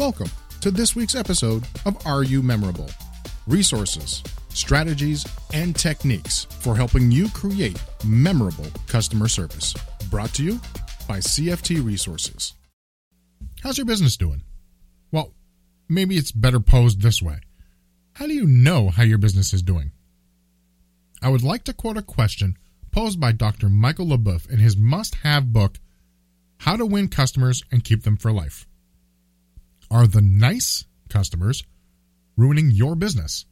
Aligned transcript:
Welcome 0.00 0.30
to 0.62 0.70
this 0.70 0.96
week's 0.96 1.14
episode 1.14 1.62
of 1.84 2.06
Are 2.06 2.24
You 2.24 2.40
Memorable? 2.40 2.88
Resources, 3.46 4.22
strategies, 4.48 5.26
and 5.52 5.76
techniques 5.76 6.46
for 6.46 6.74
helping 6.74 7.10
you 7.10 7.28
create 7.28 7.78
memorable 8.06 8.64
customer 8.86 9.28
service. 9.28 9.74
Brought 10.08 10.32
to 10.36 10.42
you 10.42 10.52
by 11.06 11.18
CFT 11.18 11.84
Resources. 11.84 12.54
How's 13.62 13.76
your 13.76 13.84
business 13.84 14.16
doing? 14.16 14.42
Well, 15.12 15.34
maybe 15.86 16.16
it's 16.16 16.32
better 16.32 16.60
posed 16.60 17.02
this 17.02 17.20
way. 17.20 17.40
How 18.14 18.26
do 18.26 18.32
you 18.32 18.46
know 18.46 18.88
how 18.88 19.02
your 19.02 19.18
business 19.18 19.52
is 19.52 19.60
doing? 19.60 19.92
I 21.20 21.28
would 21.28 21.42
like 21.42 21.64
to 21.64 21.74
quote 21.74 21.98
a 21.98 22.02
question 22.02 22.56
posed 22.90 23.20
by 23.20 23.32
Dr. 23.32 23.68
Michael 23.68 24.06
LeBoeuf 24.06 24.48
in 24.48 24.60
his 24.60 24.78
must 24.78 25.16
have 25.16 25.52
book, 25.52 25.78
How 26.60 26.76
to 26.76 26.86
Win 26.86 27.08
Customers 27.08 27.62
and 27.70 27.84
Keep 27.84 28.04
Them 28.04 28.16
for 28.16 28.32
Life. 28.32 28.66
Are 29.90 30.06
the 30.06 30.20
nice 30.20 30.84
customers 31.08 31.64
ruining 32.36 32.70
your 32.70 32.94
business? 32.94 33.44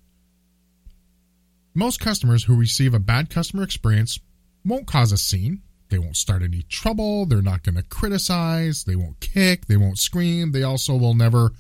Most 1.74 2.00
customers 2.00 2.44
who 2.44 2.56
receive 2.56 2.94
a 2.94 3.00
bad 3.00 3.28
customer 3.28 3.64
experience 3.64 4.20
won't 4.64 4.86
cause 4.86 5.10
a 5.10 5.18
scene. 5.18 5.62
They 5.88 5.98
won't 5.98 6.16
start 6.16 6.42
any 6.42 6.62
trouble. 6.62 7.26
They're 7.26 7.42
not 7.42 7.62
going 7.62 7.74
to 7.74 7.82
criticize. 7.82 8.84
They 8.84 8.94
won't 8.94 9.20
kick. 9.20 9.66
They 9.66 9.76
won't 9.76 9.98
scream. 9.98 10.52
They 10.52 10.62
also 10.62 10.96
will 10.96 11.14
never 11.14 11.50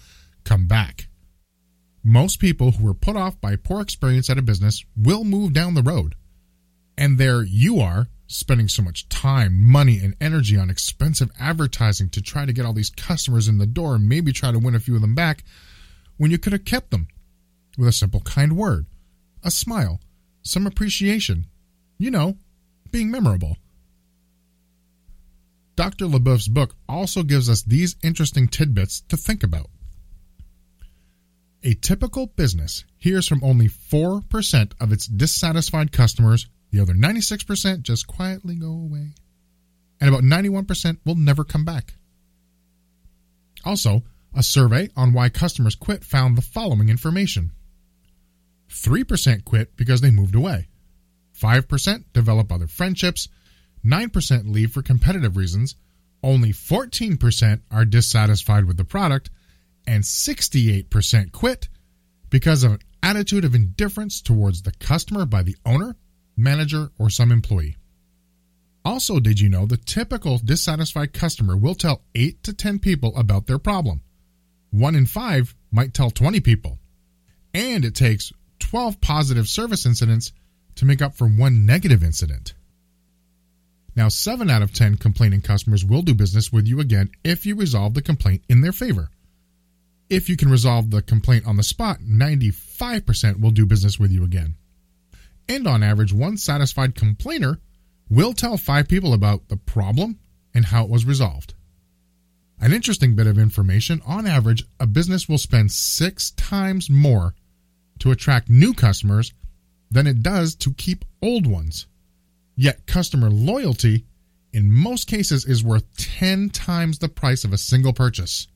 come 0.44 0.66
back. 0.66 1.08
Most 2.04 2.38
people 2.38 2.72
who 2.72 2.88
are 2.88 2.94
put 2.94 3.16
off 3.16 3.40
by 3.40 3.56
poor 3.56 3.80
experience 3.80 4.30
at 4.30 4.38
a 4.38 4.42
business 4.42 4.84
will 4.96 5.24
move 5.24 5.52
down 5.52 5.74
the 5.74 5.82
road. 5.82 6.14
And 6.96 7.18
there 7.18 7.42
you 7.42 7.80
are, 7.80 8.08
spending 8.28 8.68
so 8.68 8.82
much 8.82 9.08
time, 9.08 9.60
money, 9.60 9.98
and 9.98 10.14
energy 10.20 10.56
on 10.56 10.70
expensive 10.70 11.30
advertising 11.40 12.08
to 12.10 12.22
try 12.22 12.46
to 12.46 12.52
get 12.52 12.64
all 12.64 12.72
these 12.72 12.90
customers 12.90 13.48
in 13.48 13.58
the 13.58 13.66
door 13.66 13.96
and 13.96 14.08
maybe 14.08 14.32
try 14.32 14.52
to 14.52 14.58
win 14.58 14.74
a 14.74 14.80
few 14.80 14.94
of 14.94 15.00
them 15.00 15.14
back 15.14 15.42
when 16.18 16.30
you 16.30 16.38
could 16.38 16.52
have 16.52 16.64
kept 16.64 16.90
them 16.90 17.08
with 17.76 17.88
a 17.88 17.92
simple, 17.92 18.20
kind 18.20 18.56
word, 18.56 18.86
a 19.42 19.50
smile, 19.50 19.98
some 20.42 20.66
appreciation. 20.66 21.46
You 21.96 22.12
know, 22.12 22.36
being 22.92 23.10
memorable. 23.10 23.56
Dr. 25.74 26.06
LeBoeuf's 26.06 26.48
book 26.48 26.74
also 26.88 27.22
gives 27.22 27.48
us 27.48 27.62
these 27.62 27.96
interesting 28.02 28.48
tidbits 28.48 29.00
to 29.08 29.16
think 29.16 29.42
about. 29.42 29.70
A 31.62 31.74
typical 31.74 32.26
business 32.26 32.84
hears 32.96 33.26
from 33.26 33.42
only 33.42 33.68
4% 33.68 34.72
of 34.80 34.92
its 34.92 35.06
dissatisfied 35.06 35.92
customers. 35.92 36.48
The 36.70 36.80
other 36.80 36.94
96% 36.94 37.82
just 37.82 38.06
quietly 38.06 38.54
go 38.56 38.70
away. 38.70 39.14
And 40.00 40.08
about 40.08 40.22
91% 40.22 40.98
will 41.04 41.14
never 41.14 41.44
come 41.44 41.64
back. 41.64 41.94
Also, 43.64 44.02
a 44.34 44.42
survey 44.42 44.88
on 44.96 45.12
why 45.12 45.28
customers 45.28 45.74
quit 45.74 46.04
found 46.04 46.36
the 46.36 46.42
following 46.42 46.88
information. 46.88 47.52
3% 48.70 49.44
quit 49.44 49.76
because 49.76 50.00
they 50.00 50.10
moved 50.10 50.34
away, 50.34 50.68
5% 51.40 52.04
develop 52.12 52.52
other 52.52 52.66
friendships, 52.66 53.28
9% 53.84 54.52
leave 54.52 54.72
for 54.72 54.82
competitive 54.82 55.36
reasons, 55.36 55.76
only 56.22 56.50
14% 56.50 57.62
are 57.70 57.84
dissatisfied 57.84 58.64
with 58.64 58.76
the 58.76 58.84
product, 58.84 59.30
and 59.86 60.04
68% 60.04 61.32
quit 61.32 61.68
because 62.28 62.64
of 62.64 62.72
an 62.72 62.78
attitude 63.02 63.44
of 63.44 63.54
indifference 63.54 64.20
towards 64.20 64.62
the 64.62 64.72
customer 64.72 65.24
by 65.24 65.42
the 65.42 65.56
owner, 65.64 65.96
manager, 66.38 66.90
or 66.98 67.10
some 67.10 67.32
employee. 67.32 67.76
Also, 68.84 69.20
did 69.20 69.40
you 69.40 69.48
know 69.48 69.66
the 69.66 69.76
typical 69.76 70.38
dissatisfied 70.38 71.12
customer 71.12 71.56
will 71.56 71.74
tell 71.74 72.02
8 72.14 72.42
to 72.44 72.54
10 72.54 72.78
people 72.78 73.14
about 73.16 73.46
their 73.46 73.58
problem? 73.58 74.00
One 74.70 74.94
in 74.94 75.06
five 75.06 75.54
might 75.70 75.94
tell 75.94 76.10
20 76.10 76.40
people. 76.40 76.78
And 77.52 77.84
it 77.84 77.94
takes 77.94 78.32
12 78.60 79.00
positive 79.00 79.48
service 79.48 79.86
incidents 79.86 80.32
to 80.76 80.84
make 80.84 81.02
up 81.02 81.14
for 81.14 81.26
one 81.26 81.66
negative 81.66 82.02
incident. 82.02 82.54
Now, 83.96 84.08
7 84.08 84.48
out 84.48 84.62
of 84.62 84.72
10 84.72 84.96
complaining 84.96 85.40
customers 85.40 85.84
will 85.84 86.02
do 86.02 86.14
business 86.14 86.52
with 86.52 86.68
you 86.68 86.78
again 86.78 87.10
if 87.24 87.44
you 87.44 87.56
resolve 87.56 87.94
the 87.94 88.02
complaint 88.02 88.42
in 88.48 88.60
their 88.60 88.72
favor. 88.72 89.10
If 90.08 90.28
you 90.28 90.36
can 90.36 90.50
resolve 90.50 90.90
the 90.90 91.02
complaint 91.02 91.46
on 91.46 91.56
the 91.56 91.62
spot, 91.62 91.98
95% 92.00 93.40
will 93.40 93.50
do 93.50 93.66
business 93.66 93.98
with 93.98 94.12
you 94.12 94.24
again. 94.24 94.54
And 95.48 95.66
on 95.66 95.82
average, 95.82 96.12
one 96.12 96.36
satisfied 96.36 96.94
complainer 96.94 97.58
will 98.10 98.32
tell 98.32 98.56
five 98.56 98.88
people 98.88 99.12
about 99.14 99.48
the 99.48 99.56
problem 99.56 100.18
and 100.54 100.66
how 100.66 100.84
it 100.84 100.90
was 100.90 101.04
resolved. 101.04 101.54
An 102.60 102.72
interesting 102.72 103.14
bit 103.14 103.26
of 103.26 103.38
information 103.38 104.02
on 104.04 104.26
average, 104.26 104.64
a 104.80 104.86
business 104.86 105.28
will 105.28 105.38
spend 105.38 105.70
six 105.70 106.32
times 106.32 106.90
more 106.90 107.34
to 108.00 108.10
attract 108.10 108.50
new 108.50 108.74
customers 108.74 109.32
than 109.90 110.06
it 110.06 110.22
does 110.22 110.54
to 110.56 110.74
keep 110.74 111.04
old 111.22 111.46
ones. 111.46 111.86
Yet, 112.56 112.86
customer 112.86 113.30
loyalty 113.30 114.04
in 114.52 114.72
most 114.72 115.06
cases 115.06 115.44
is 115.44 115.62
worth 115.62 115.84
10 115.96 116.50
times 116.50 116.98
the 116.98 117.08
price 117.08 117.44
of 117.44 117.52
a 117.52 117.58
single 117.58 117.92
purchase. 117.92 118.48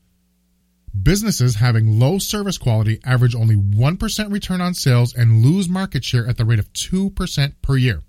Businesses 1.00 1.56
having 1.56 1.98
low 1.98 2.19
service 2.19 2.58
quality 2.58 3.00
average 3.04 3.34
only 3.34 3.56
1% 3.56 4.32
return 4.32 4.60
on 4.60 4.75
sales 4.75 5.14
and 5.14 5.42
lose 5.42 5.69
market 5.69 6.04
share 6.04 6.26
at 6.26 6.36
the 6.36 6.44
rate 6.44 6.58
of 6.58 6.72
2% 6.75 7.54
per 7.62 7.76
year. 7.76 8.03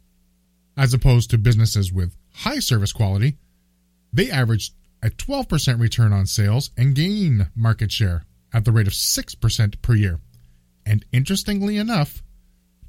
As 0.76 0.94
opposed 0.94 1.30
to 1.30 1.38
businesses 1.38 1.94
with 1.94 2.16
high 2.34 2.60
service 2.60 2.92
quality, 2.92 3.38
they 4.12 4.30
average 4.30 4.72
a 5.02 5.10
12% 5.10 5.80
return 5.80 6.12
on 6.12 6.26
sales 6.26 6.72
and 6.78 6.96
gain 6.96 7.50
market 7.56 7.92
share 7.92 8.26
at 8.52 8.66
the 8.66 8.72
rate 8.72 8.88
of 8.88 8.94
6% 8.94 9.82
per 9.82 9.96
year. 9.96 10.20
And 10.86 11.06
interestingly 11.14 11.78
enough, 11.78 12.22